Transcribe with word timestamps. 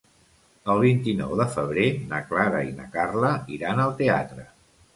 El 0.73 0.79
vint-i-nou 0.83 1.35
de 1.41 1.45
febrer 1.57 1.85
na 2.15 2.23
Clara 2.31 2.63
i 2.73 2.73
na 2.81 2.89
Carla 2.99 3.33
iran 3.59 3.87
al 3.87 3.97
teatre. 4.05 4.51